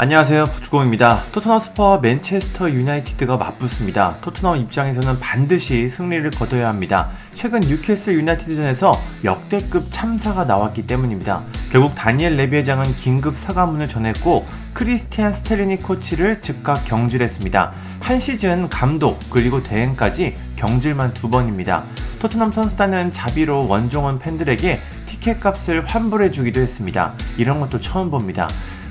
안녕하세요. 0.00 0.44
부주공입니다. 0.44 1.24
토트넘 1.32 1.58
홋스퍼와 1.58 1.98
맨체스터 1.98 2.70
유나이티드가 2.70 3.36
맞붙습니다. 3.36 4.18
토트넘 4.20 4.56
입장에서는 4.58 5.18
반드시 5.18 5.88
승리를 5.88 6.30
거둬야 6.30 6.68
합니다. 6.68 7.08
최근 7.34 7.58
뉴캐슬 7.58 8.14
유나이티드전에서 8.14 8.92
역대급 9.24 9.88
참사가 9.90 10.44
나왔기 10.44 10.86
때문입니다. 10.86 11.42
결국 11.72 11.96
다니엘 11.96 12.36
레비 12.36 12.58
회장은 12.58 12.84
긴급 12.94 13.36
사과문을 13.38 13.88
전했고 13.88 14.46
크리스티안 14.72 15.32
스텔리니 15.32 15.82
코치를 15.82 16.42
즉각 16.42 16.84
경질했습니다. 16.84 17.72
한 17.98 18.20
시즌 18.20 18.68
감독 18.68 19.18
그리고 19.30 19.64
대행까지 19.64 20.36
경질만 20.54 21.14
두 21.14 21.28
번입니다. 21.28 21.82
토트넘 22.20 22.52
선수단은 22.52 23.10
자비로 23.10 23.66
원정 23.66 24.10
온 24.10 24.20
팬들에게 24.20 24.80
티켓 25.06 25.40
값을 25.40 25.86
환불해 25.86 26.30
주기도 26.30 26.60
했습니다. 26.60 27.14
이런 27.36 27.58
것도 27.58 27.80
처음 27.80 28.12
봅니다. 28.12 28.46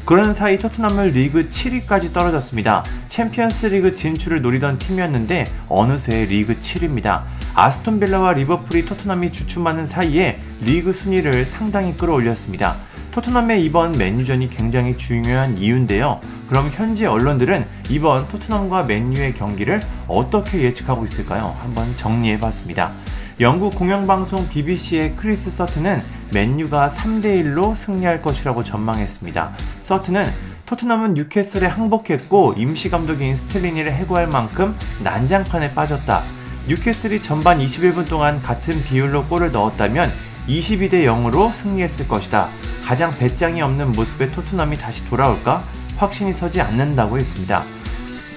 그런 0.07 0.33
사이 0.33 0.57
토트넘은 0.57 1.11
리그 1.11 1.49
7위까지 1.49 2.13
떨어졌습니다. 2.13 2.85
챔피언스 3.09 3.65
리그 3.65 3.93
진출을 3.93 4.41
노리던 4.41 4.79
팀이었는데 4.79 5.43
어느새 5.67 6.23
리그 6.23 6.57
7위입니다. 6.57 7.23
아스톤 7.53 7.99
빌라와 7.99 8.31
리버풀이 8.31 8.85
토트넘이 8.85 9.33
주춤하는 9.33 9.85
사이에 9.85 10.39
리그 10.61 10.93
순위를 10.93 11.45
상당히 11.45 11.97
끌어올렸습니다. 11.97 12.77
토트넘의 13.11 13.65
이번 13.65 13.91
맨유전이 13.91 14.49
굉장히 14.49 14.97
중요한 14.97 15.57
이유인데요. 15.57 16.21
그럼 16.47 16.69
현지 16.71 17.05
언론들은 17.05 17.65
이번 17.89 18.29
토트넘과 18.29 18.83
맨유의 18.83 19.33
경기를 19.33 19.81
어떻게 20.07 20.61
예측하고 20.61 21.03
있을까요? 21.03 21.57
한번 21.59 21.97
정리해 21.97 22.39
봤습니다. 22.39 22.93
영국 23.39 23.75
공영방송 23.75 24.49
BBC의 24.49 25.15
크리스 25.15 25.51
서튼은 25.51 26.01
맨유가 26.33 26.89
3대1로 26.89 27.75
승리할 27.75 28.23
것이라고 28.23 28.63
전망했습니다. 28.63 29.55
서튼은 29.83 30.33
토트넘은 30.65 31.13
뉴캐슬에 31.13 31.67
항복했고 31.67 32.55
임시 32.57 32.89
감독인 32.89 33.37
스텔리니를 33.37 33.93
해고할 33.93 34.25
만큼 34.25 34.75
난장판에 35.03 35.75
빠졌다. 35.75 36.23
뉴캐슬이 36.67 37.21
전반 37.21 37.59
21분 37.59 38.09
동안 38.09 38.41
같은 38.41 38.83
비율로 38.83 39.25
골을 39.25 39.51
넣었다면 39.51 40.11
22대 40.47 41.05
0으로 41.05 41.53
승리했을 41.53 42.07
것이다. 42.07 42.49
가장 42.83 43.11
배짱이 43.11 43.61
없는 43.61 43.91
모습의 43.91 44.31
토트넘이 44.31 44.77
다시 44.77 45.07
돌아올까? 45.07 45.63
확신이 45.97 46.33
서지 46.33 46.59
않는다고 46.59 47.19
했습니다. 47.19 47.63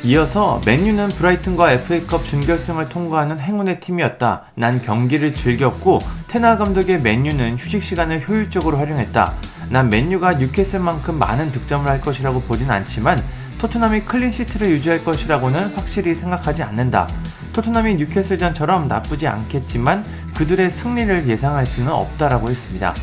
이어서 0.03 0.63
맨유는 0.65 1.09
브라이튼과 1.09 1.73
FA컵 1.73 2.25
준결승을 2.25 2.89
통과하는 2.89 3.39
행운의 3.39 3.81
팀이었다. 3.81 4.45
난 4.55 4.81
경기를 4.81 5.35
즐겼고 5.35 5.99
텐 6.27 6.38
하흐 6.38 6.57
감독의 6.57 7.03
맨유는 7.03 7.59
휴식 7.59 7.83
시간을 7.83 8.27
효율적으로 8.27 8.79
활용했다. 8.79 9.35
난 9.69 9.91
맨유가 9.91 10.35
뉴캐슬만큼 10.35 11.19
많은 11.19 11.53
득점을 11.53 11.87
할 11.87 12.01
것이라고 12.01 12.41
보진 12.43 12.71
않지만 12.71 13.23
토트넘이 13.59 14.07
clean 14.07 14.30
sheet를 14.30 14.71
유지할 14.71 15.05
것이라고는 15.05 15.75
확실히 15.75 16.15
생각하지 16.15 16.63
않는다. 16.63 17.07
토트넘이 17.53 17.97
뉴캐슬전처럼 17.97 18.89
나쁘지 18.89 19.27
않겠지만 19.27 20.03
그들의 20.35 20.71
승리를 20.71 21.29
예상할 21.29 21.67
수는 21.67 21.93
없다라고 21.93 22.49
했습니다. 22.49 22.95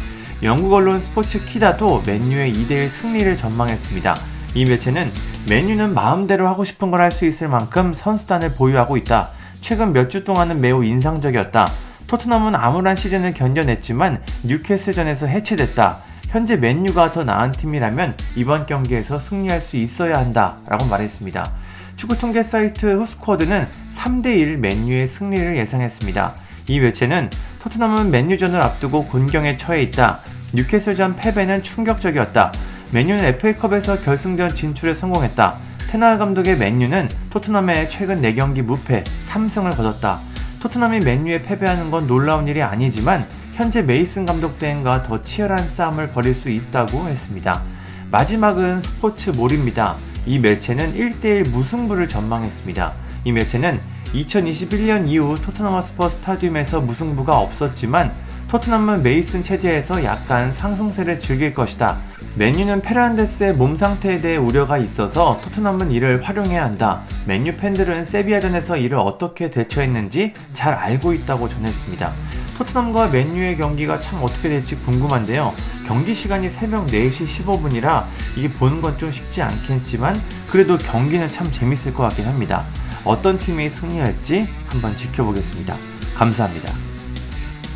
영국 0.41 0.73
언론 0.73 0.99
스포츠 0.99 1.45
키다도 1.45 2.01
맨유의 2.07 2.53
2대1 2.53 2.89
승리를 2.89 3.37
전망했습니다. 3.37 4.15
이 4.53 4.65
매체는 4.65 5.11
맨유는 5.49 5.93
마음대로 5.93 6.47
하고 6.47 6.63
싶은 6.63 6.91
걸 6.91 7.01
할 7.01 7.11
수 7.11 7.25
있을 7.25 7.47
만큼 7.47 7.93
선수단을 7.93 8.53
보유하고 8.53 8.97
있다. 8.97 9.29
최근 9.61 9.93
몇 9.93 10.09
주 10.09 10.23
동안은 10.23 10.61
매우 10.61 10.83
인상적이었다. 10.83 11.67
토트넘은 12.07 12.55
암울한 12.55 12.95
시즌을 12.95 13.33
견뎌냈지만 13.33 14.21
뉴캐슬전에서 14.43 15.27
해체됐다. 15.27 15.99
현재 16.29 16.55
맨유가 16.55 17.11
더 17.11 17.23
나은 17.23 17.51
팀이라면 17.53 18.15
이번 18.35 18.65
경기에서 18.65 19.19
승리할 19.19 19.61
수 19.61 19.77
있어야 19.77 20.17
한다. 20.17 20.57
라고 20.67 20.85
말했습니다. 20.85 21.51
축구 21.95 22.17
통계 22.17 22.43
사이트 22.43 22.85
후스코어드는 22.85 23.67
3대1 23.97 24.57
맨유의 24.57 25.07
승리를 25.07 25.57
예상했습니다. 25.57 26.33
이 26.67 26.79
매체는 26.79 27.29
토트넘은 27.61 28.11
맨유전을 28.11 28.61
앞두고 28.61 29.05
곤경에 29.07 29.57
처해 29.57 29.81
있다. 29.83 30.19
뉴캐슬전 30.53 31.15
패배는 31.15 31.63
충격적이었다. 31.63 32.51
맨유는 32.91 33.25
FA컵에서 33.25 34.01
결승전 34.01 34.55
진출에 34.55 34.93
성공했다. 34.93 35.57
텐 35.89 36.00
하흐 36.00 36.17
감독의 36.17 36.57
맨유는 36.57 37.09
토트넘의 37.29 37.89
최근 37.89 38.21
4경기 38.21 38.61
무패 38.61 39.03
3승을 39.27 39.75
거뒀다. 39.75 40.19
토트넘이 40.61 41.01
맨유에 41.01 41.43
패배하는 41.43 41.91
건 41.91 42.07
놀라운 42.07 42.47
일이 42.47 42.61
아니지만 42.61 43.27
현재 43.53 43.81
메이슨 43.81 44.25
감독 44.25 44.57
대행과 44.57 45.03
더 45.03 45.21
치열한 45.21 45.67
싸움을 45.67 46.11
벌일 46.11 46.33
수 46.33 46.49
있다고 46.49 47.07
했습니다. 47.07 47.61
마지막은 48.09 48.79
스포츠 48.79 49.31
몰입니다. 49.31 49.97
이 50.25 50.39
매체는 50.39 50.95
1대1 50.95 51.49
무승부를 51.49 52.07
전망했습니다. 52.07 52.93
이 53.25 53.31
매체는 53.33 53.81
2021년 54.13 55.07
이후 55.07 55.35
토트넘 55.41 55.73
홋스퍼 55.73 56.07
스타디움에서 56.07 56.79
무승부가 56.79 57.37
없었지만 57.37 58.13
토트넘은 58.47 59.03
메이슨 59.03 59.43
체제에서 59.43 60.05
약간 60.05 60.53
상승세를 60.53 61.19
즐길 61.19 61.53
것이다. 61.53 61.97
맨유는 62.35 62.81
페란데스의 62.81 63.53
몸 63.53 63.75
상태에 63.75 64.21
대해 64.21 64.37
우려가 64.37 64.77
있어서 64.77 65.41
토트넘은 65.43 65.91
이를 65.91 66.23
활용해야 66.23 66.63
한다. 66.63 67.01
맨유 67.25 67.57
팬들은 67.57 68.05
세비야전에서 68.05 68.77
이를 68.77 68.99
어떻게 68.99 69.49
대처했는지 69.49 70.33
잘 70.53 70.73
알고 70.73 71.11
있다고 71.13 71.49
전했습니다. 71.49 72.13
토트넘과 72.57 73.07
맨유의 73.07 73.57
경기가 73.57 73.99
참 73.99 74.23
어떻게 74.23 74.47
될지 74.47 74.75
궁금한데요. 74.77 75.53
경기 75.85 76.15
시간이 76.15 76.49
새벽 76.49 76.87
4시 76.87 77.27
15분이라 77.27 78.05
이게 78.37 78.49
보는 78.49 78.81
건 78.81 78.97
좀 78.97 79.11
쉽지 79.11 79.41
않겠지만 79.41 80.15
그래도 80.49 80.77
경기는 80.77 81.27
참 81.27 81.51
재밌을 81.51 81.93
것 81.93 82.03
같긴 82.03 82.25
합니다. 82.25 82.63
어떤 83.03 83.37
팀이 83.37 83.69
승리할지 83.69 84.47
한번 84.69 84.95
지켜보겠습니다. 84.95 85.75
감사합니다. 86.15 86.86